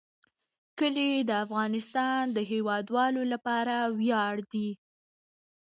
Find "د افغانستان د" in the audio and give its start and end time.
1.29-2.37